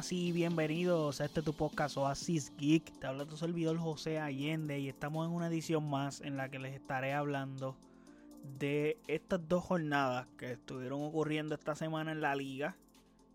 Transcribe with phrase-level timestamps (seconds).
[0.00, 2.98] buenas y bienvenidos a este tu podcast Oasis Geek.
[3.00, 6.58] Te habla tu servidor José Allende y estamos en una edición más en la que
[6.58, 7.76] les estaré hablando
[8.58, 12.78] de estas dos jornadas que estuvieron ocurriendo esta semana en la liga.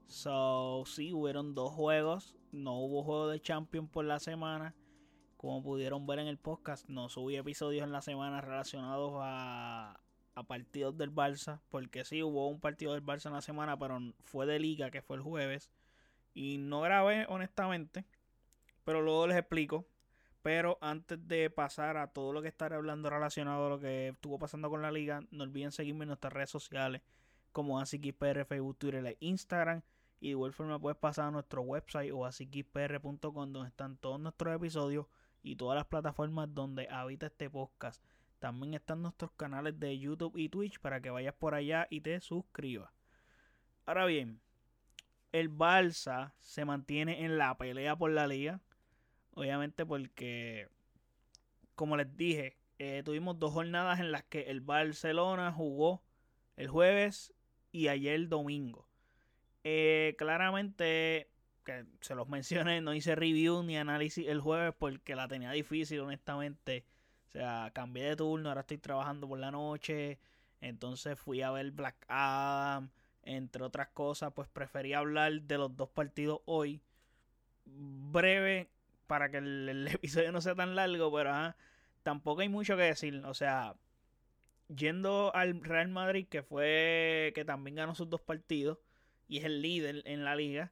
[0.07, 2.35] So, sí, hubieron dos juegos.
[2.51, 4.73] No hubo juego de Champions por la semana.
[5.37, 9.99] Como pudieron ver en el podcast, no subí episodios en la semana relacionados a,
[10.33, 11.59] a partidos del Barça.
[11.69, 15.03] Porque sí, hubo un partido del Barça en la semana, pero fue de liga, que
[15.03, 15.69] fue el jueves.
[16.35, 18.05] Y no grabé, honestamente.
[18.83, 19.87] Pero luego les explico.
[20.43, 24.37] Pero antes de pasar a todo lo que estaré hablando relacionado a lo que estuvo
[24.37, 27.01] pasando con la liga, no olviden seguirme en nuestras redes sociales
[27.51, 29.81] como AsiKisPR, Facebook, Twitter e Instagram.
[30.19, 34.55] Y de igual forma puedes pasar a nuestro website o asikispr.com donde están todos nuestros
[34.55, 35.07] episodios
[35.41, 38.03] y todas las plataformas donde habita este podcast.
[38.37, 42.19] También están nuestros canales de YouTube y Twitch para que vayas por allá y te
[42.19, 42.91] suscribas.
[43.85, 44.41] Ahora bien,
[45.39, 48.61] el Barça se mantiene en la pelea por la liga.
[49.31, 50.69] Obviamente porque,
[51.75, 56.03] como les dije, eh, tuvimos dos jornadas en las que el Barcelona jugó
[56.55, 57.33] el jueves
[57.73, 58.87] y ayer el domingo.
[59.65, 61.29] Eh, claramente,
[61.65, 65.99] que se los mencioné, no hice review ni análisis el jueves porque la tenía difícil,
[65.99, 66.85] honestamente.
[67.27, 70.17] O sea, cambié de turno, ahora estoy trabajando por la noche.
[70.61, 72.89] Entonces fui a ver Black Adam,
[73.25, 74.31] entre otras cosas.
[74.33, 76.81] Pues preferí hablar de los dos partidos hoy.
[77.65, 78.69] Breve,
[79.07, 81.55] para que el, episodio no sea tan largo, pero
[82.03, 83.23] tampoco hay mucho que decir.
[83.25, 83.75] O sea,
[84.73, 88.79] yendo al Real Madrid, que fue que también ganó sus dos partidos
[89.27, 90.71] y es el líder en la liga,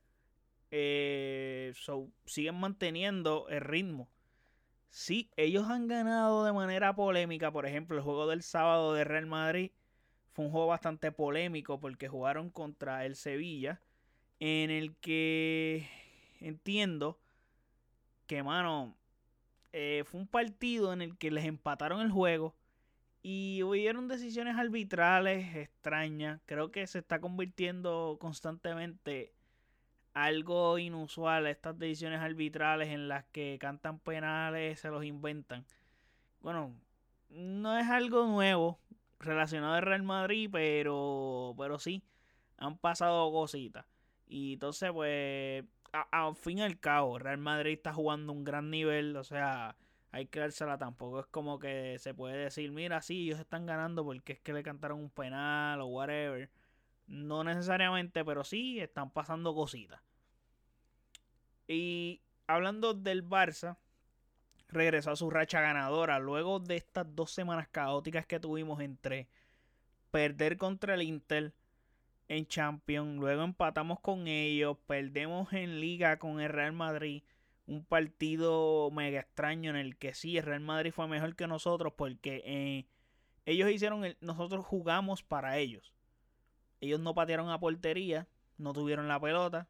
[0.71, 1.73] eh,
[2.25, 4.09] siguen manteniendo el ritmo.
[4.89, 9.25] Sí, ellos han ganado de manera polémica, por ejemplo, el juego del sábado de Real
[9.25, 9.71] Madrid
[10.33, 13.81] fue un juego bastante polémico porque jugaron contra el Sevilla,
[14.39, 15.87] en el que
[16.41, 17.19] entiendo
[18.27, 18.97] que, mano,
[19.71, 22.55] eh, fue un partido en el que les empataron el juego
[23.21, 26.41] y hubieron decisiones arbitrales extrañas.
[26.45, 29.33] Creo que se está convirtiendo constantemente
[30.13, 35.65] algo inusual estas decisiones arbitrales en las que cantan penales, se los inventan.
[36.41, 36.75] Bueno,
[37.29, 38.79] no es algo nuevo
[39.25, 42.03] relacionado al Real Madrid, pero, pero sí,
[42.57, 43.85] han pasado cositas.
[44.27, 45.65] Y entonces, pues,
[46.11, 49.75] al fin y al cabo, Real Madrid está jugando un gran nivel, o sea,
[50.11, 51.21] hay que dársela tampoco.
[51.21, 54.63] Es como que se puede decir, mira, sí, ellos están ganando porque es que le
[54.63, 56.51] cantaron un penal o whatever.
[57.07, 60.01] No necesariamente, pero sí están pasando cositas.
[61.67, 63.77] Y hablando del Barça,
[64.73, 69.27] regresó a su racha ganadora luego de estas dos semanas caóticas que tuvimos entre
[70.11, 71.53] perder contra el Inter
[72.27, 77.23] en Champions, luego empatamos con ellos, perdemos en Liga con el Real Madrid,
[77.65, 81.93] un partido mega extraño en el que sí, el Real Madrid fue mejor que nosotros
[81.95, 82.85] porque eh,
[83.45, 85.93] ellos hicieron, el, nosotros jugamos para ellos.
[86.81, 89.67] Ellos no patearon a portería, no tuvieron la pelota,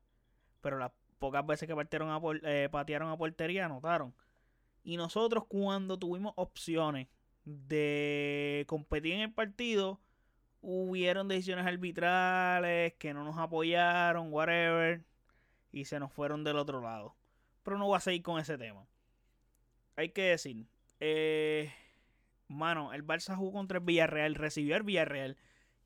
[0.61, 4.13] pero las pocas veces que patearon a, eh, patearon a portería anotaron.
[4.83, 7.07] Y nosotros cuando tuvimos opciones
[7.45, 9.99] de competir en el partido,
[10.61, 15.03] hubieron decisiones arbitrales que no nos apoyaron, whatever,
[15.71, 17.15] y se nos fueron del otro lado.
[17.63, 18.87] Pero no voy a seguir con ese tema.
[19.95, 20.65] Hay que decir,
[20.99, 21.71] eh,
[22.47, 25.37] mano, el Barça jugó contra el Villarreal, recibió el Villarreal.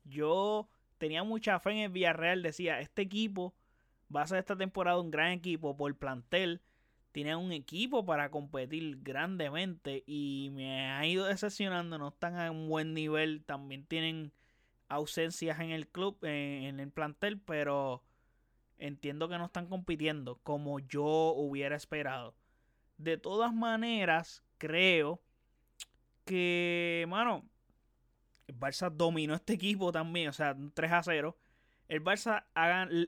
[0.04, 3.54] Yo tenía mucha fe en el Villarreal, decía, este equipo
[4.14, 6.62] va a ser esta temporada un gran equipo por plantel.
[7.18, 12.68] Tiene un equipo para competir grandemente y me ha ido decepcionando, no están a un
[12.68, 14.32] buen nivel, también tienen
[14.86, 18.04] ausencias en el club, en, el plantel, pero
[18.76, 22.36] entiendo que no están compitiendo como yo hubiera esperado.
[22.98, 25.20] De todas maneras, creo
[26.24, 27.50] que, mano,
[28.46, 31.36] el Barça dominó este equipo también, o sea, 3 a 0.
[31.88, 32.44] El Barça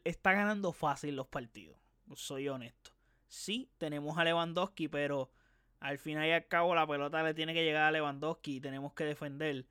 [0.03, 1.79] está ganando fácil los partidos,
[2.17, 2.90] soy honesto.
[3.31, 5.31] Sí, tenemos a Lewandowski, pero
[5.79, 8.93] al final y al cabo la pelota le tiene que llegar a Lewandowski y tenemos
[8.93, 9.67] que defender.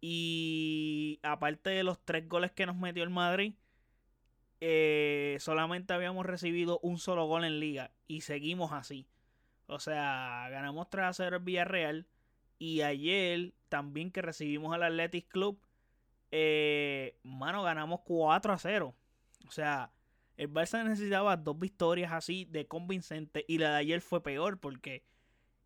[0.00, 3.54] Y aparte de los tres goles que nos metió el Madrid,
[4.60, 9.08] eh, solamente habíamos recibido un solo gol en liga y seguimos así.
[9.66, 12.06] O sea, ganamos 3 a 0 el Villarreal
[12.60, 15.60] y ayer también que recibimos al Athletic Club,
[16.30, 18.94] eh, mano, ganamos 4 a 0.
[19.48, 19.90] O sea,
[20.36, 25.04] el Barça necesitaba dos victorias así de convincente y la de ayer fue peor porque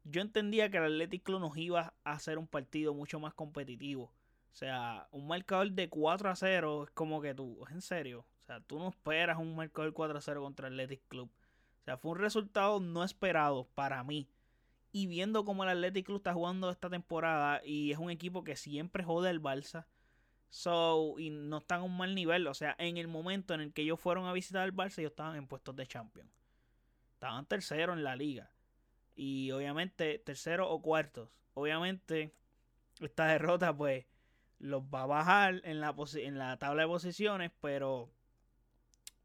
[0.04, 4.04] yo entendía que el Athletic Club nos iba a hacer un partido mucho más competitivo.
[4.04, 8.26] O sea, un marcador de 4 a 0 es como que tú, en serio.
[8.42, 11.28] O sea, tú no esperas un marcador 4-0 contra el Athletic Club.
[11.28, 14.28] O sea, fue un resultado no esperado para mí.
[14.92, 18.56] Y viendo cómo el Athletic Club está jugando esta temporada y es un equipo que
[18.56, 19.84] siempre jode el Barça.
[20.48, 22.46] So, y no están a un mal nivel.
[22.46, 25.12] O sea, en el momento en el que ellos fueron a visitar el Barça, ellos
[25.12, 26.30] estaban en puestos de Champions.
[27.14, 28.50] Estaban tercero en la liga.
[29.14, 31.30] Y obviamente, tercero o cuartos.
[31.54, 32.32] Obviamente,
[33.00, 34.06] esta derrota, pues,
[34.58, 37.52] los va a bajar en la, en la tabla de posiciones.
[37.60, 38.10] Pero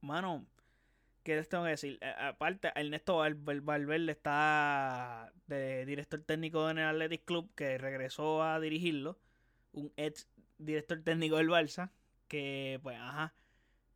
[0.02, 0.46] mano,
[1.24, 2.00] ¿qué les tengo que decir?
[2.20, 9.20] aparte, Ernesto Valverde está de director técnico en el Athletic Club, que regresó a dirigirlo.
[9.74, 10.28] Un ex
[10.66, 11.92] director técnico del Barça,
[12.28, 13.34] que pues, ajá.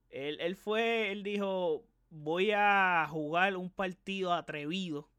[0.09, 5.09] Él, él fue, él dijo, voy a jugar un partido atrevido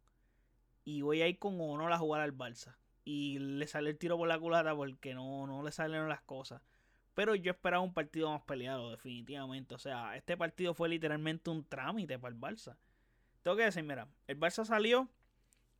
[0.85, 2.77] y voy a ir con honor a jugar al Barça.
[3.05, 6.63] Y le sale el tiro por la culata porque no, no le salieron las cosas.
[7.15, 9.75] Pero yo esperaba un partido más peleado, definitivamente.
[9.75, 12.77] O sea, este partido fue literalmente un trámite para el Barça.
[13.43, 15.09] Tengo que decir, mira, el Barça salió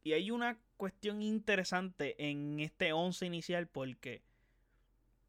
[0.03, 4.23] y hay una cuestión interesante en este 11 inicial porque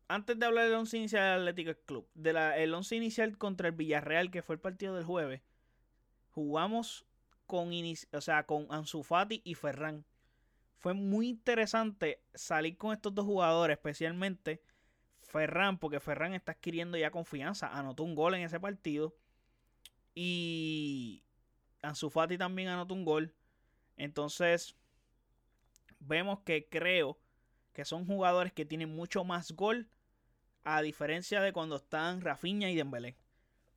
[0.08, 3.76] antes de hablar del 11 inicial del Atlético Club, del el 11 inicial contra el
[3.76, 5.42] Villarreal, que fue el partido del jueves,
[6.30, 7.06] jugamos
[7.46, 7.72] con,
[8.12, 10.06] o sea, con Ansu Fati y Ferran.
[10.76, 14.62] Fue muy interesante salir con estos dos jugadores, especialmente
[15.22, 17.68] Ferran, porque Ferran está adquiriendo ya confianza.
[17.68, 19.16] Anotó un gol en ese partido.
[20.14, 21.24] Y
[21.82, 23.34] Ansu Fati también anotó un gol.
[23.98, 24.76] Entonces,
[26.00, 27.20] vemos que creo
[27.74, 29.90] que son jugadores que tienen mucho más gol.
[30.70, 33.16] A diferencia de cuando están Rafinha y Dembélé.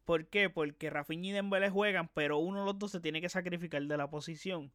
[0.05, 0.51] ¿Por qué?
[0.51, 3.97] Porque Rafinha y Dembélé juegan, pero uno de los dos se tiene que sacrificar de
[3.97, 4.73] la posición.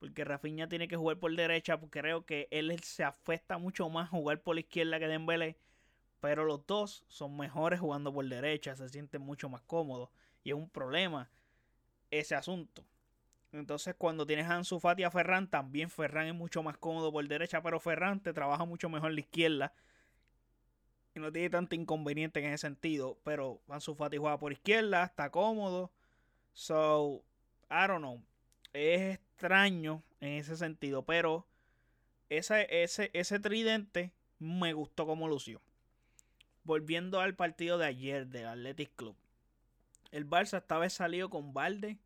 [0.00, 4.08] Porque Rafinha tiene que jugar por derecha, porque creo que él se afecta mucho más
[4.08, 5.56] jugar por la izquierda que Dembélé.
[6.18, 10.10] Pero los dos son mejores jugando por derecha, se sienten mucho más cómodos.
[10.42, 11.30] Y es un problema
[12.10, 12.84] ese asunto.
[13.52, 17.12] Entonces, cuando tienes a Ansu Fati y a Ferran, también Ferran es mucho más cómodo
[17.12, 19.72] por derecha, pero Ferran te trabaja mucho mejor la izquierda.
[21.14, 23.18] Y no tiene tanto inconveniente en ese sentido.
[23.24, 25.90] Pero Ansu Fati juega por izquierda, está cómodo.
[26.52, 27.22] So,
[27.70, 28.22] I don't know.
[28.72, 31.04] Es extraño en ese sentido.
[31.04, 31.46] Pero
[32.28, 35.60] ese, ese, ese tridente me gustó como lució
[36.64, 39.16] volviendo al partido de ayer del Athletic Club.
[40.10, 41.98] El Barça esta vez salió con Valde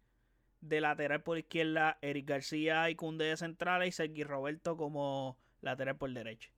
[0.60, 5.96] de lateral por izquierda, Eric García y Cunde de central y Sergi Roberto como lateral
[5.96, 6.50] por derecha.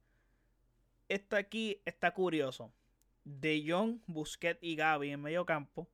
[1.08, 2.72] Esto aquí está curioso.
[3.24, 5.88] De Jong, Busquets y Gaby en medio campo.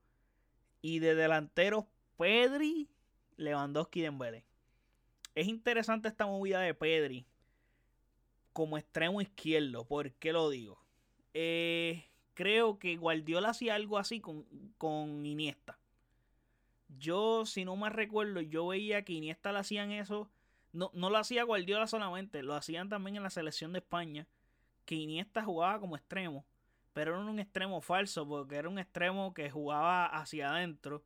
[0.82, 2.88] Y de delanteros Pedri,
[3.36, 4.44] Lewandowski y Dembélé.
[5.34, 7.26] Es interesante esta movida de Pedri
[8.52, 9.84] como extremo izquierdo.
[9.84, 10.78] ¿Por qué lo digo?
[11.34, 14.44] Eh, creo que Guardiola hacía algo así con,
[14.78, 15.78] con Iniesta.
[16.88, 20.30] Yo, si no más recuerdo, yo veía que Iniesta le hacían eso.
[20.72, 24.28] No, no lo hacía Guardiola solamente, lo hacían también en la selección de España.
[24.84, 26.46] Que Iniesta jugaba como extremo,
[26.92, 31.04] pero era un extremo falso, porque era un extremo que jugaba hacia adentro.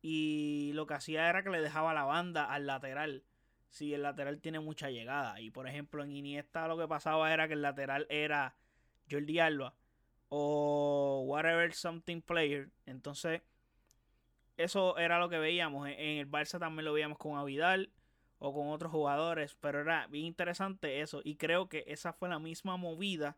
[0.00, 3.24] Y lo que hacía era que le dejaba la banda al lateral.
[3.70, 5.40] Si el lateral tiene mucha llegada.
[5.40, 8.56] Y por ejemplo, en Iniesta lo que pasaba era que el lateral era
[9.10, 9.74] Jordi Alba
[10.28, 12.70] o whatever something player.
[12.86, 13.42] Entonces,
[14.56, 15.88] eso era lo que veíamos.
[15.88, 17.90] En el Barça también lo veíamos con Avidal
[18.38, 21.20] o con otros jugadores, pero era bien interesante eso.
[21.24, 23.36] Y creo que esa fue la misma movida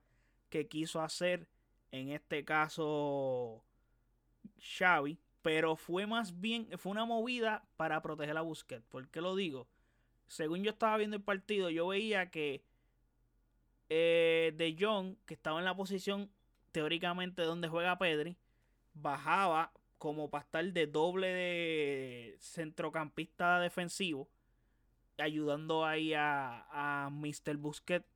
[0.49, 1.49] que quiso hacer
[1.93, 3.65] en este caso
[4.59, 8.85] Xavi, pero fue más bien, fue una movida para proteger a Busquets.
[8.87, 9.69] ¿Por qué lo digo?
[10.27, 12.63] Según yo estaba viendo el partido, yo veía que
[13.89, 16.31] eh, de Jong, que estaba en la posición
[16.73, 18.37] teóricamente donde juega Pedri,
[18.95, 24.29] bajaba como para estar de doble de centrocampista defensivo,
[25.21, 27.57] ayudando ahí a, a Mr.
[27.57, 28.07] Busquets,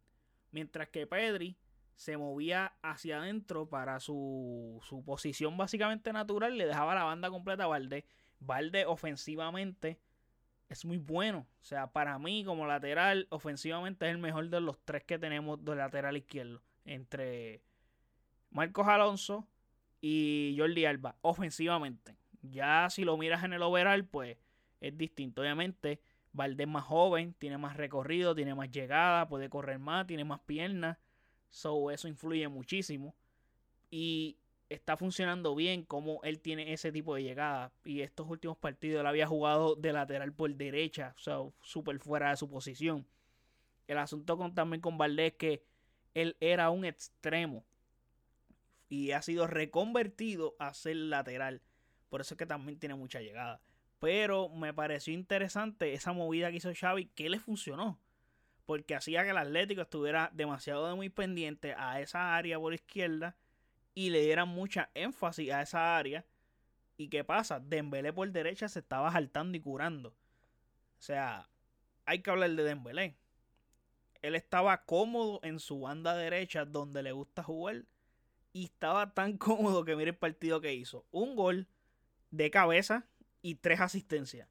[0.50, 1.56] mientras que Pedri
[1.94, 7.64] se movía hacia adentro para su, su posición básicamente natural, le dejaba la banda completa
[7.64, 8.04] a Valde.
[8.40, 10.00] Valde ofensivamente
[10.68, 11.46] es muy bueno.
[11.60, 15.64] O sea, para mí como lateral, ofensivamente es el mejor de los tres que tenemos
[15.64, 16.62] de lateral izquierdo.
[16.84, 17.62] Entre
[18.50, 19.48] Marcos Alonso
[20.00, 22.16] y Jordi Alba, ofensivamente.
[22.42, 24.36] Ya si lo miras en el overall, pues
[24.80, 25.42] es distinto.
[25.42, 26.00] Obviamente,
[26.34, 30.98] Valdés más joven, tiene más recorrido, tiene más llegada, puede correr más, tiene más piernas.
[31.48, 33.14] So, eso influye muchísimo.
[33.90, 34.36] Y
[34.68, 37.72] está funcionando bien como él tiene ese tipo de llegada.
[37.84, 42.30] Y estos últimos partidos él había jugado de lateral por derecha, o sea, súper fuera
[42.30, 43.06] de su posición.
[43.86, 45.64] El asunto con, también con Valdés es que
[46.14, 47.64] él era un extremo
[48.88, 51.62] y ha sido reconvertido a ser lateral.
[52.08, 53.60] Por eso es que también tiene mucha llegada.
[54.04, 57.98] Pero me pareció interesante esa movida que hizo Xavi, que le funcionó.
[58.66, 63.34] Porque hacía que el Atlético estuviera demasiado de muy pendiente a esa área por izquierda
[63.94, 66.26] y le dieran mucha énfasis a esa área.
[66.98, 67.60] ¿Y qué pasa?
[67.60, 70.10] Dembélé por derecha se estaba saltando y curando.
[70.10, 71.48] O sea,
[72.04, 73.16] hay que hablar de Dembélé.
[74.20, 77.86] Él estaba cómodo en su banda derecha donde le gusta jugar
[78.52, 81.06] y estaba tan cómodo que mire el partido que hizo.
[81.10, 81.68] Un gol
[82.30, 83.08] de cabeza
[83.44, 84.48] y tres asistencias.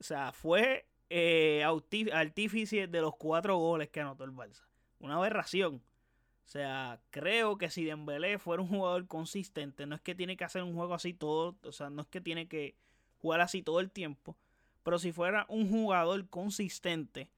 [0.00, 1.62] O sea, fue eh,
[2.10, 4.64] artífice de los cuatro goles que anotó el Barça.
[4.98, 5.74] Una aberración.
[5.74, 10.44] O sea, creo que si Dembélé fuera un jugador consistente, no es que tiene que
[10.44, 12.76] hacer un juego así todo, o sea, no es que tiene que
[13.18, 14.38] jugar así todo el tiempo,
[14.82, 17.30] pero si fuera un jugador consistente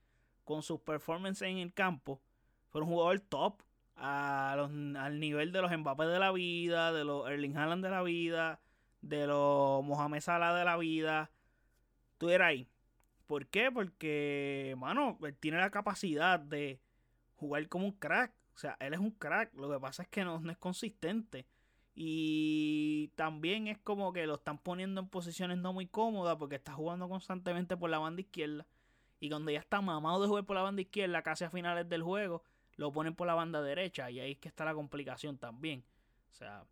[0.44, 2.20] con sus performances en el campo,
[2.68, 3.62] fuera un jugador top
[3.96, 8.60] al nivel de los Mbappé de la vida, de los Erling Haaland de la vida,
[9.00, 11.30] de los Mohamed Salah de la vida,
[12.18, 12.68] tú eras ahí.
[13.26, 13.70] ¿Por qué?
[13.72, 16.80] Porque, mano, él tiene la capacidad de
[17.36, 18.32] jugar como un crack.
[18.54, 19.52] O sea, él es un crack.
[19.54, 21.46] Lo que pasa es que no, no es consistente.
[21.94, 26.72] Y también es como que lo están poniendo en posiciones no muy cómodas porque está
[26.72, 28.66] jugando constantemente por la banda izquierda.
[29.18, 32.02] Y cuando ya está mamado de jugar por la banda izquierda, casi a finales del
[32.02, 32.42] juego,
[32.76, 34.10] lo ponen por la banda derecha.
[34.10, 35.84] Y ahí es que está la complicación también.
[36.30, 36.64] O sea,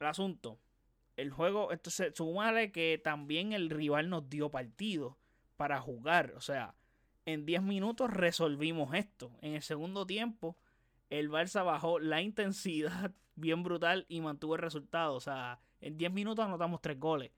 [0.00, 0.58] el asunto
[1.20, 5.18] el juego, entonces, súmale que también el rival nos dio partido
[5.56, 6.32] para jugar.
[6.36, 6.74] O sea,
[7.26, 9.30] en 10 minutos resolvimos esto.
[9.42, 10.56] En el segundo tiempo,
[11.10, 15.14] el Barça bajó la intensidad bien brutal y mantuvo el resultado.
[15.14, 17.30] O sea, en 10 minutos anotamos 3 goles.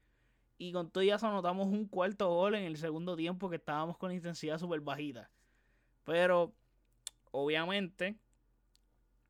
[0.59, 4.13] Y con todo eso anotamos un cuarto gol en el segundo tiempo que estábamos con
[4.13, 5.29] intensidad súper bajita.
[6.05, 6.55] Pero,
[7.33, 8.17] obviamente,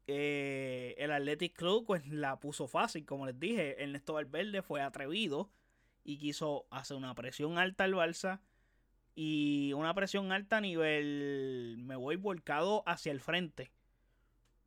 [0.07, 5.51] eh, el Athletic Club pues la puso fácil, como les dije, Ernesto Valverde fue atrevido
[6.05, 8.41] y quiso hacer una presión alta al Barça
[9.15, 13.73] y una presión alta a nivel me voy volcado hacia el frente.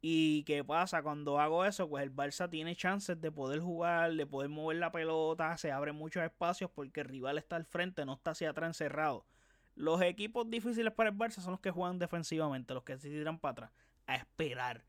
[0.02, 1.90] ¿Y qué pasa cuando hago eso?
[1.90, 5.96] Pues el Barça tiene chances de poder jugar, de poder mover la pelota, se abren
[5.96, 9.26] muchos espacios porque el rival está al frente, no está hacia atrás encerrado.
[9.74, 13.40] Los equipos difíciles para el Barça son los que juegan defensivamente, los que se tiran
[13.40, 13.72] para atrás,
[14.06, 14.86] a esperar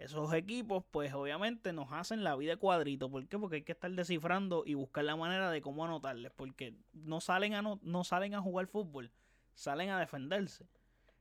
[0.00, 3.10] esos equipos, pues obviamente nos hacen la vida cuadrito.
[3.10, 3.38] ¿Por qué?
[3.38, 6.32] Porque hay que estar descifrando y buscar la manera de cómo anotarles.
[6.32, 9.12] Porque no salen a, no, salen a jugar fútbol,
[9.54, 10.66] salen a defenderse.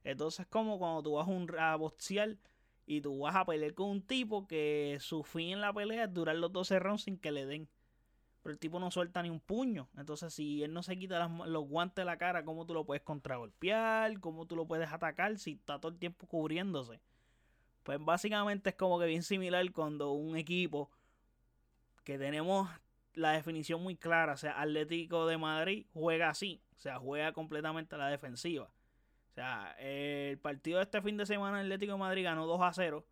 [0.06, 2.38] Entonces, como cuando tú vas un, a boxear
[2.86, 6.14] y tú vas a pelear con un tipo que su fin en la pelea es
[6.14, 7.70] durar los 12 rounds sin que le den.
[8.42, 9.90] Pero el tipo no suelta ni un puño.
[9.98, 13.04] Entonces, si él no se quita los guantes de la cara, ¿cómo tú lo puedes
[13.04, 14.22] contragolpear?
[14.22, 17.02] ¿Cómo tú lo puedes atacar si está todo el tiempo cubriéndose?
[17.90, 20.92] Pues básicamente es como que bien similar cuando un equipo
[22.04, 22.70] que tenemos
[23.16, 27.96] la definición muy clara, o sea, Atlético de Madrid juega así, o sea, juega completamente
[27.96, 28.66] a la defensiva.
[28.66, 32.74] O sea, el partido de este fin de semana Atlético de Madrid ganó 2 a
[32.74, 33.08] 0.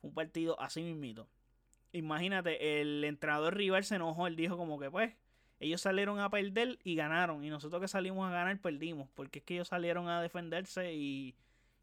[0.00, 1.28] Fue un partido así mismito.
[1.92, 5.14] Imagínate, el entrenador rival se enojó, él dijo como que pues
[5.60, 9.44] ellos salieron a perder y ganaron y nosotros que salimos a ganar perdimos, porque es
[9.44, 11.36] que ellos salieron a defenderse y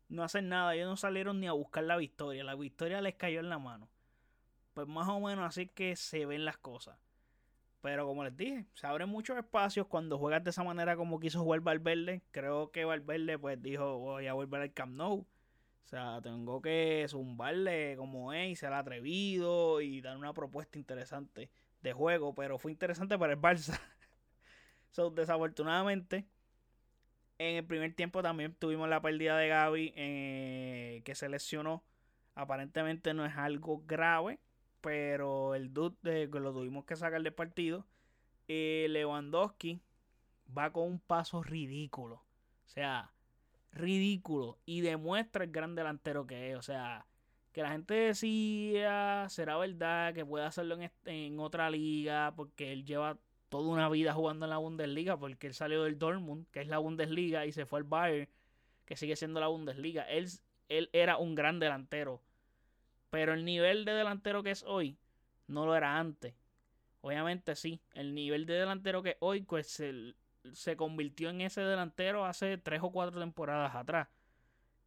[0.09, 3.39] no hacen nada, ellos no salieron ni a buscar la victoria, la victoria les cayó
[3.39, 3.89] en la mano.
[4.73, 6.97] Pues más o menos así que se ven las cosas.
[7.81, 11.41] Pero como les dije, se abren muchos espacios cuando juegas de esa manera como quiso
[11.41, 12.21] jugar Valverde.
[12.31, 15.19] Creo que Valverde pues dijo, voy a volver al Camp Nou.
[15.19, 21.49] O sea, tengo que zumbarle como es y ser atrevido y dar una propuesta interesante
[21.81, 22.35] de juego.
[22.35, 23.79] Pero fue interesante para el Barça.
[24.91, 26.27] so, desafortunadamente,
[27.39, 31.83] en el primer tiempo también tuvimos la pérdida de Gaby eh, que se lesionó.
[32.35, 34.39] Aparentemente no es algo grave,
[34.81, 37.85] pero el dude que lo tuvimos que sacar del partido.
[38.47, 39.81] Eh, Lewandowski
[40.55, 42.15] va con un paso ridículo.
[42.65, 43.11] O sea,
[43.71, 44.59] ridículo.
[44.65, 46.57] Y demuestra el gran delantero que es.
[46.57, 47.05] O sea,
[47.51, 52.85] que la gente decía, será verdad que puede hacerlo en, en otra liga, porque él
[52.85, 53.17] lleva
[53.49, 56.77] toda una vida jugando en la Bundesliga porque él salió del Dortmund, que es la
[56.77, 58.29] Bundesliga, y se fue al Bayern,
[58.85, 60.03] que sigue siendo la Bundesliga.
[60.03, 60.29] Él,
[60.69, 62.21] él era un gran delantero,
[63.09, 64.97] pero el nivel de delantero que es hoy
[65.47, 66.33] no lo era antes.
[67.01, 70.15] Obviamente sí, el nivel de delantero que hoy pues se,
[70.53, 74.09] se convirtió en ese delantero hace tres o cuatro temporadas atrás.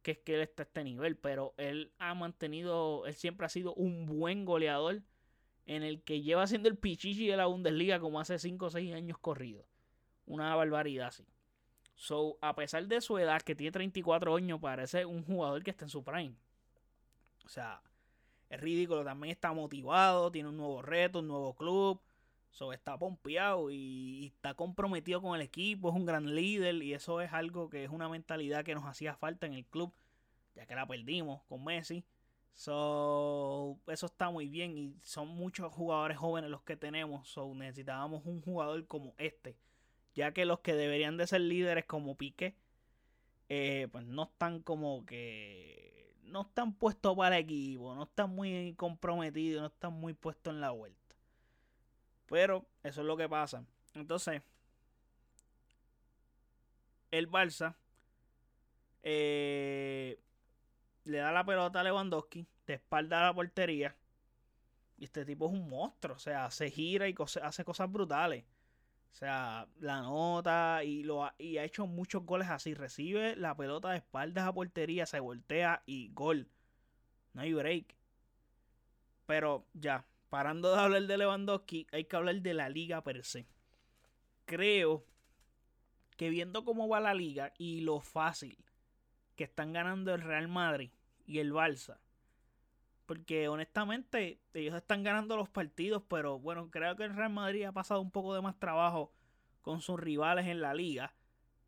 [0.01, 3.49] Que es que él está a este nivel, pero él ha mantenido, él siempre ha
[3.49, 5.01] sido un buen goleador
[5.75, 8.93] en el que lleva siendo el pichichi de la Bundesliga como hace 5 o 6
[8.93, 9.65] años corrido.
[10.25, 11.25] Una barbaridad así.
[11.95, 15.85] So, a pesar de su edad, que tiene 34 años, parece un jugador que está
[15.85, 16.35] en su prime.
[17.45, 17.81] O sea,
[18.49, 19.05] es ridículo.
[19.05, 22.01] También está motivado, tiene un nuevo reto, un nuevo club.
[22.49, 27.21] So, está pompeado y, está comprometido con el equipo, es un gran líder y eso
[27.21, 29.93] es algo que es una mentalidad que nos hacía falta en el club,
[30.53, 32.03] ya que la perdimos con Messi.
[32.53, 37.27] So, eso está muy bien y son muchos jugadores jóvenes los que tenemos.
[37.29, 39.57] So, necesitábamos un jugador como este,
[40.13, 42.55] ya que los que deberían de ser líderes como Piqué,
[43.49, 49.61] eh, pues no están como que no están puestos para equipo, no están muy comprometidos,
[49.61, 51.15] no están muy puestos en la vuelta.
[52.27, 53.65] Pero eso es lo que pasa.
[53.93, 54.41] Entonces,
[57.11, 57.75] el Barça
[59.03, 60.19] eh,
[61.03, 63.95] le da la pelota a Lewandowski, de espalda a la portería.
[64.97, 66.15] Y este tipo es un monstruo.
[66.15, 68.45] O sea, se gira y hace cosas brutales.
[69.11, 72.73] O sea, la nota y, lo ha, hecho muchos goles así.
[72.73, 76.49] Recibe la pelota de espaldas a portería, se voltea y gol.
[77.33, 77.95] No hay break.
[79.25, 83.47] Pero ya, parando de hablar de Lewandowski, hay que hablar de la liga per se.
[84.45, 85.05] Creo
[86.15, 88.57] que viendo cómo va la liga y lo fácil
[89.41, 90.91] que están ganando el Real Madrid
[91.25, 91.97] y el Barça.
[93.07, 97.71] Porque honestamente ellos están ganando los partidos, pero bueno, creo que el Real Madrid ha
[97.71, 99.11] pasado un poco de más trabajo
[99.63, 101.15] con sus rivales en la liga.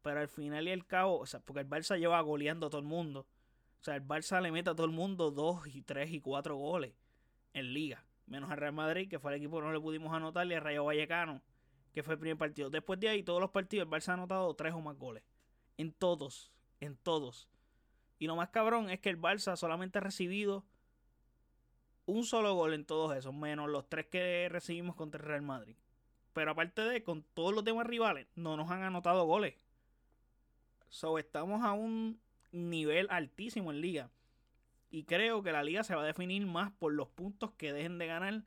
[0.04, 2.80] Pero al final y al cabo, o sea, porque el Barça lleva goleando a todo
[2.80, 3.28] el mundo.
[3.82, 6.56] O sea, el Barça le mete a todo el mundo dos y tres y cuatro
[6.56, 6.94] goles
[7.54, 10.48] en liga menos al Real Madrid, que fue el equipo que no le pudimos anotar,
[10.48, 11.42] y al Rayo Vallecano,
[11.94, 12.70] que fue el primer partido.
[12.70, 15.24] Después de ahí, todos los partidos, el Barça ha anotado tres o más goles.
[15.78, 17.50] En todos, en todos.
[18.24, 20.64] Y lo más cabrón es que el Barça solamente ha recibido
[22.06, 25.76] un solo gol en todos esos, menos los tres que recibimos contra el Real Madrid.
[26.32, 29.56] Pero aparte de, con todos los demás rivales, no nos han anotado goles.
[30.88, 32.18] So, estamos a un
[32.54, 34.10] nivel altísimo en liga.
[34.90, 37.98] Y creo que la liga se va a definir más por los puntos que dejen
[37.98, 38.44] de ganar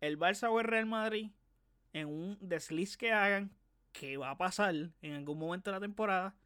[0.00, 1.32] el Barça o el Real Madrid
[1.92, 3.50] en un desliz que hagan,
[3.90, 6.36] que va a pasar en algún momento de la temporada,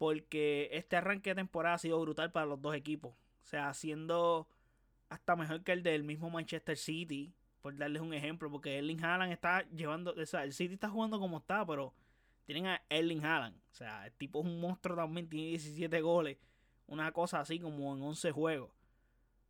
[0.00, 3.12] porque este arranque de temporada ha sido brutal para los dos equipos.
[3.12, 4.48] O sea, siendo
[5.10, 9.30] hasta mejor que el del mismo Manchester City, por darles un ejemplo, porque Erling Haaland
[9.30, 11.92] está llevando, o sea, el City está jugando como está, pero
[12.46, 13.58] tienen a Erling Haaland.
[13.58, 16.38] O sea, el tipo es un monstruo también, tiene 17 goles
[16.86, 18.70] una cosa así como en 11 juegos.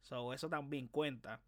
[0.00, 1.40] So, eso también cuenta.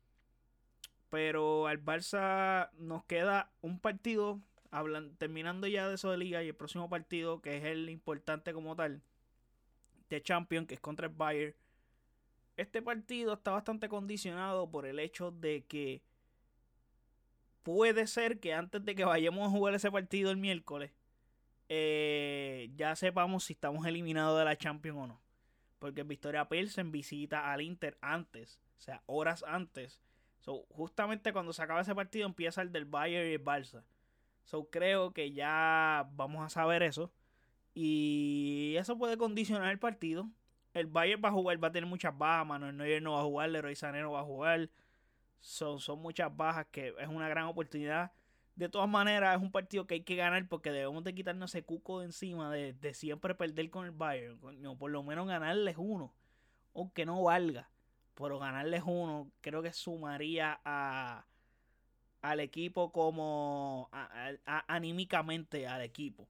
[1.11, 4.41] Pero al Barça nos queda un partido,
[4.73, 8.53] hablan, terminando ya de eso de liga, y el próximo partido, que es el importante
[8.53, 9.03] como tal,
[10.11, 11.55] de Champions, que es contra el Bayern.
[12.57, 16.03] Este partido está bastante condicionado por el hecho de que
[17.63, 20.91] puede ser que antes de que vayamos a jugar ese partido el miércoles,
[21.69, 25.23] eh, ya sepamos si estamos eliminados de la Champions o no
[25.83, 30.01] porque Victoria Pilsen visita al Inter antes, o sea, horas antes.
[30.39, 33.83] So, justamente cuando se acaba ese partido empieza el del Bayern y el Barça.
[34.45, 37.13] So, creo que ya vamos a saber eso.
[37.75, 40.29] Y eso puede condicionar el partido.
[40.75, 42.47] El Bayern va a jugar, va a tener muchas bajas.
[42.47, 44.71] Manuel Neuer no va a jugar, Leroy Sané no va a jugar.
[45.41, 48.13] Son, son muchas bajas que es una gran oportunidad
[48.55, 51.65] de todas maneras, es un partido que hay que ganar porque debemos de quitarnos ese
[51.65, 54.39] cuco de encima de, siempre perder con el Bayern.
[54.79, 56.15] por lo menos ganarles uno.
[56.75, 57.71] Aunque no valga.
[58.15, 61.27] Pero ganarles uno creo que sumaría a,
[62.23, 63.91] al equipo como
[64.69, 66.29] anímicamente al equipo.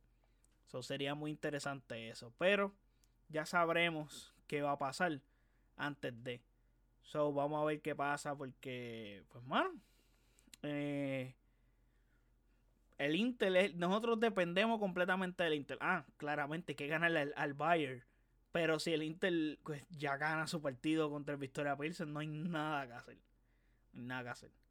[0.66, 2.32] Eso sería muy interesante eso.
[2.38, 2.74] Pero
[3.28, 5.20] ya sabremos qué va a pasar
[5.76, 6.42] antes de.
[7.02, 9.74] So, vamos a ver qué pasa porque, pues, bueno,
[10.62, 11.34] eh,
[12.96, 15.76] el Inter, nosotros dependemos completamente del Inter.
[15.80, 18.02] Ah, claramente hay que ganarle al, Bayern.
[18.52, 22.28] Pero si el Inter pues, ya gana su partido contra el Victoria Pilsen, no hay
[22.28, 23.16] nada que hacer.
[23.92, 24.61] No hay nada que hacer.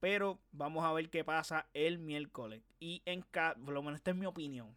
[0.00, 2.62] Pero vamos a ver qué pasa el miércoles.
[2.80, 4.74] Y en caso, por lo menos esta es mi opinión.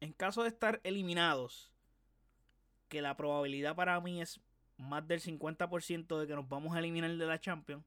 [0.00, 1.72] En caso de estar eliminados,
[2.88, 4.40] que la probabilidad para mí es
[4.76, 7.84] más del 50% de que nos vamos a eliminar de la Champions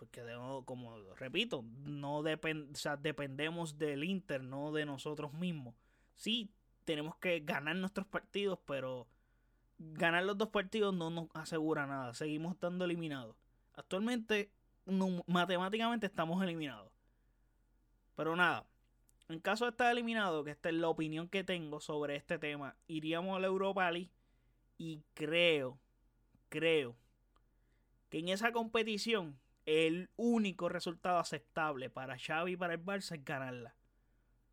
[0.00, 0.22] porque
[0.64, 5.74] como repito, no dependemos del Inter, no de nosotros mismos.
[6.14, 6.50] Sí,
[6.86, 9.06] tenemos que ganar nuestros partidos, pero
[9.78, 12.14] ganar los dos partidos no nos asegura nada.
[12.14, 13.36] Seguimos estando eliminados.
[13.74, 14.50] Actualmente,
[15.26, 16.92] matemáticamente estamos eliminados.
[18.16, 18.66] Pero nada,
[19.28, 22.76] en caso de estar eliminado, que esta es la opinión que tengo sobre este tema,
[22.88, 24.10] iríamos a la Europa League
[24.76, 25.78] y creo,
[26.48, 26.96] creo
[28.08, 33.24] que en esa competición el único resultado aceptable para Xavi y para el Barça es
[33.24, 33.74] ganarla.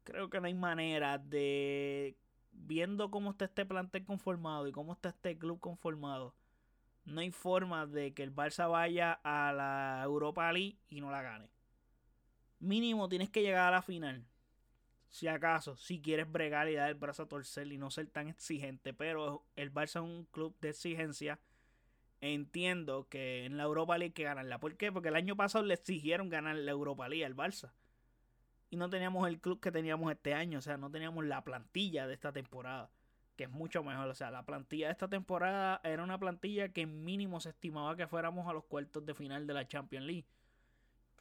[0.03, 2.15] Creo que no hay manera de,
[2.51, 6.35] viendo cómo está este plantel conformado y cómo está este club conformado,
[7.07, 11.21] no hay forma de que el Barça vaya a la Europa League y no la
[11.21, 11.49] gane.
[12.59, 14.25] mínimo tienes que llegar a la final.
[15.09, 18.27] Si acaso, si quieres bregar y dar el brazo a torcer y no ser tan
[18.27, 18.93] exigente.
[18.93, 21.39] Pero el Barça es un club de exigencia.
[22.19, 24.59] Entiendo que en la Europa League hay que ganarla.
[24.59, 24.91] ¿Por qué?
[24.91, 27.71] Porque el año pasado le exigieron ganar la Europa League al Barça.
[28.69, 30.59] Y no teníamos el club que teníamos este año.
[30.59, 32.91] O sea, no teníamos la plantilla de esta temporada.
[33.37, 34.09] Que es mucho mejor.
[34.09, 38.07] O sea, la plantilla de esta temporada era una plantilla que mínimo se estimaba que
[38.07, 40.25] fuéramos a los cuartos de final de la Champions League.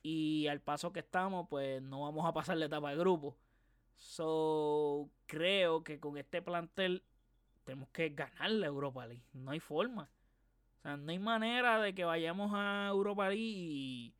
[0.02, 3.36] Y al paso que estamos, pues no vamos a pasar la etapa de grupo.
[3.96, 7.02] So, creo que con este plantel
[7.64, 9.24] tenemos que ganar la Europa League.
[9.32, 10.10] No hay forma.
[10.78, 14.14] O sea, no hay manera de que vayamos a Europa League y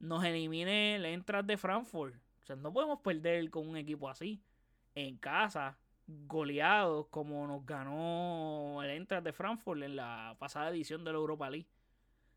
[0.00, 2.16] nos elimine el Entras de Frankfurt.
[2.42, 4.42] O sea, no podemos perder con un equipo así.
[4.94, 5.78] En casa,
[6.26, 11.50] goleados como nos ganó el Entras de Frankfurt en la pasada edición de la Europa
[11.50, 11.68] League.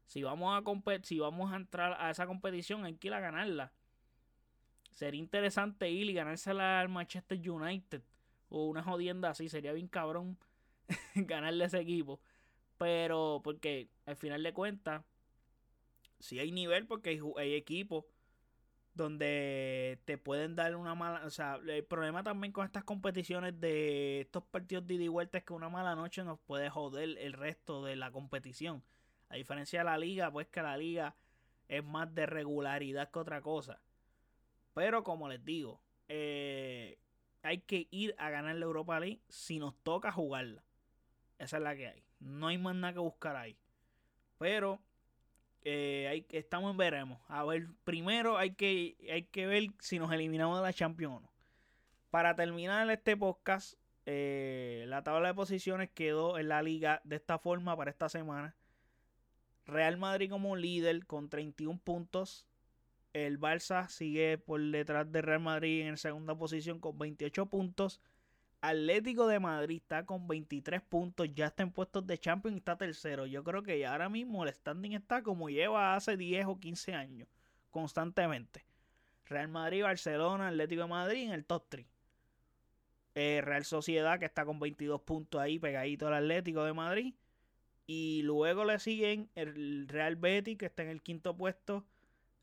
[0.06, 3.74] Si vamos a, si vamos a entrar a esa competición, hay que ir a ganarla.
[4.92, 8.02] Sería interesante ir y ganársela al Manchester United.
[8.50, 9.50] O una jodienda así.
[9.50, 10.38] Sería bien cabrón
[11.16, 12.22] ganarle ese equipo.
[12.78, 15.04] Pero, porque al final de cuentas,
[16.20, 18.06] si hay nivel, porque hay, hay equipos
[18.96, 21.26] donde te pueden dar una mala.
[21.26, 25.54] O sea, el problema también con estas competiciones de estos partidos de ida es que
[25.54, 28.84] una mala noche nos puede joder el resto de la competición.
[29.30, 31.16] A diferencia de la liga, pues que la liga
[31.68, 33.82] es más de regularidad que otra cosa.
[34.74, 36.98] Pero como les digo, eh,
[37.44, 40.64] hay que ir a ganar la Europa League si nos toca jugarla.
[41.38, 42.04] Esa es la que hay.
[42.20, 43.58] No hay más nada que buscar ahí.
[44.38, 44.80] Pero
[45.66, 47.20] eh, hay, estamos en veremos.
[47.28, 51.20] A ver, primero hay que, hay que ver si nos eliminamos de la Champions o
[51.22, 51.32] no.
[52.12, 53.74] Para terminar este podcast,
[54.06, 58.56] eh, la tabla de posiciones quedó en la liga de esta forma para esta semana.
[59.66, 62.48] Real Madrid como líder con 31 puntos.
[63.14, 68.02] El Barça sigue por detrás de Real Madrid en segunda posición con 28 puntos.
[68.70, 72.78] Atlético de Madrid está con 23 puntos, ya está en puestos de Champions y está
[72.78, 73.26] tercero.
[73.26, 77.28] Yo creo que ahora mismo el standing está como lleva hace 10 o 15 años,
[77.70, 78.66] constantemente.
[79.26, 81.86] Real Madrid, Barcelona, Atlético de Madrid en el top 3.
[83.16, 87.14] Eh, Real Sociedad que está con 22 puntos ahí pegadito al Atlético de Madrid.
[87.88, 91.86] Y luego le siguen el Real Betis que está en el quinto puesto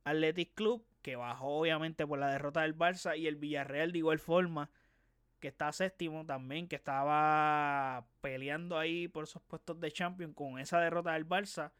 [0.05, 4.19] Athletic Club, que bajó obviamente por la derrota del Barça, y el Villarreal de igual
[4.19, 4.71] forma,
[5.43, 10.79] que está séptimo también, que estaba peleando ahí por esos puestos de Champions con esa
[10.79, 11.73] derrota del Barça,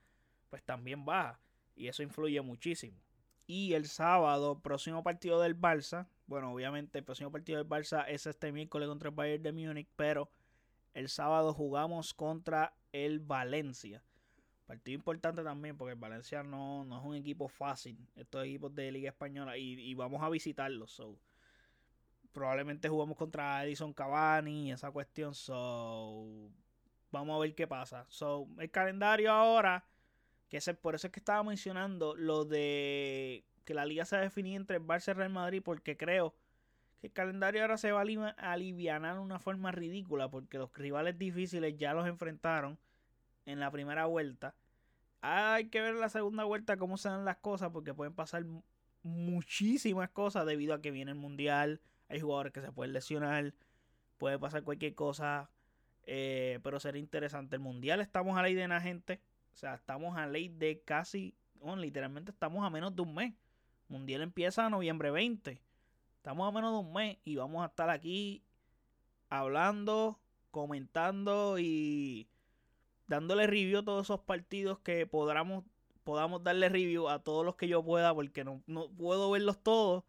[0.51, 1.39] pues también baja.
[1.77, 2.99] Y eso influye muchísimo.
[3.47, 8.27] Y el sábado, próximo partido del Barça, bueno, obviamente el próximo partido del Barça es
[8.27, 10.29] este miércoles contra el Bayern de Múnich, pero
[10.93, 14.03] el sábado jugamos contra el Valencia.
[14.67, 17.97] Partido importante también porque Valencia no, no es un equipo fácil.
[18.17, 20.91] Estos equipos de Liga Española y, vamos a visitarlos.
[20.91, 21.17] So.
[22.33, 25.35] Probablemente jugamos contra Edison Cavani y esa cuestión.
[25.35, 26.51] So.
[27.11, 28.07] Vamos a ver qué pasa.
[28.09, 29.85] So, el calendario ahora,
[30.49, 34.57] que es por eso es que estaba mencionando lo de que la liga se definía
[34.57, 36.35] entre el Barça y Real Madrid porque creo
[37.01, 41.19] que el calendario ahora se va a aliviar de una forma ridícula porque los rivales
[41.19, 42.79] difíciles ya los enfrentaron
[43.47, 44.55] en la primera vuelta
[45.23, 48.45] hay que ver la segunda vuelta cómo se dan las cosas porque pueden pasar
[49.05, 51.81] muchísimas cosas debido a que viene el mundial.
[52.13, 53.55] Hay jugadores que se pueden lesionar,
[54.19, 55.49] puede pasar cualquier cosa,
[56.05, 57.57] eh, pero será interesante.
[57.57, 59.19] El mundial estamos a ley de la gente,
[59.55, 63.33] o sea, estamos a ley de casi, bueno, literalmente estamos a menos de un mes.
[63.89, 65.63] El mundial empieza a noviembre 20.
[66.19, 68.45] Estamos a menos de un mes y vamos a estar aquí
[69.31, 70.21] hablando,
[70.51, 72.29] comentando y
[73.07, 75.65] dándole review a todos esos partidos que podamos,
[76.05, 80.05] podamos darle review a todos los que yo pueda, porque no, no puedo verlos todos,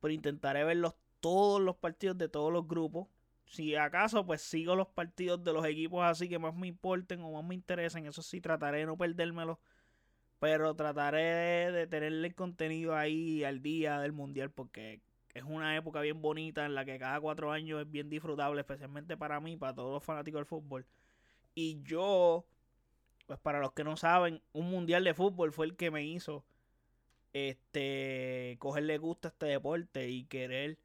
[0.00, 3.08] pero intentaré verlos todos los partidos de todos los grupos.
[3.46, 7.32] Si acaso, pues sigo los partidos de los equipos así que más me importen o
[7.32, 8.04] más me interesen.
[8.04, 9.56] Eso sí, trataré de no perdérmelos.
[10.38, 15.00] Pero trataré de tenerle el contenido ahí al día del mundial porque
[15.32, 19.16] es una época bien bonita en la que cada cuatro años es bien disfrutable, especialmente
[19.16, 20.86] para mí, para todos los fanáticos del fútbol.
[21.54, 22.44] Y yo,
[23.26, 26.44] pues para los que no saben, un mundial de fútbol fue el que me hizo
[27.32, 30.78] este cogerle gusto a este deporte y querer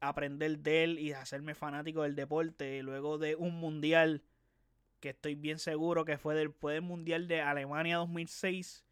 [0.00, 2.82] aprender de él y hacerme fanático del deporte.
[2.82, 4.22] Luego de un mundial
[5.00, 8.84] que estoy bien seguro que fue del, fue del mundial de Alemania 2006,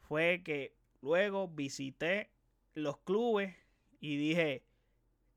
[0.00, 2.30] fue que luego visité
[2.74, 3.54] los clubes
[4.00, 4.64] y dije,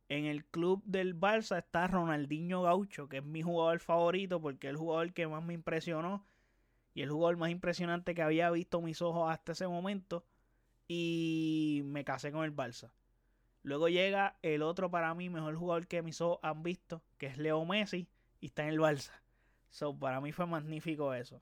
[0.10, 4.72] en el club del Barça está Ronaldinho Gaucho, que es mi jugador favorito porque es
[4.72, 6.26] el jugador que más me impresionó
[6.94, 10.26] y el jugador más impresionante que había visto mis ojos hasta ese momento.
[10.88, 12.92] y me casé con el Barça.
[13.64, 17.38] Luego llega el otro para mí mejor jugador que mis ojos han visto, que es
[17.38, 18.08] Leo Messi,
[18.40, 19.12] y está en el Barça.
[19.70, 21.42] So, para mí fue magnífico eso.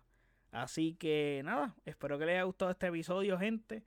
[0.52, 3.84] Así que nada, espero que les haya gustado este episodio, gente.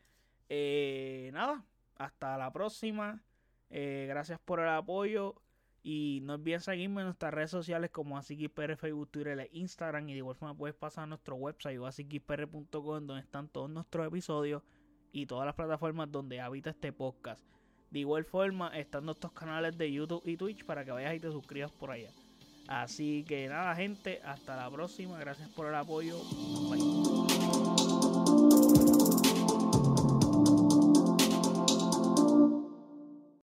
[0.49, 1.65] Eh, nada,
[1.97, 3.23] hasta la próxima.
[3.71, 5.37] Eh, gracias por el apoyo.
[5.85, 10.09] Y no olviden seguirme en nuestras redes sociales como AsiKisPR, Facebook, Twitter e Instagram.
[10.09, 14.07] Y de igual forma puedes pasar a nuestro website o asikispr.com donde están todos nuestros
[14.07, 14.63] episodios
[15.11, 17.45] y todas las plataformas donde habita este podcast.
[17.93, 21.31] De igual forma están nuestros canales de YouTube y Twitch para que vayas y te
[21.31, 22.09] suscribas por allá.
[22.67, 25.19] Así que nada gente, hasta la próxima.
[25.19, 26.17] Gracias por el apoyo.
[26.71, 27.32] Bye.